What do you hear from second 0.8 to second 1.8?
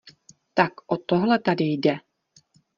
o tohle tady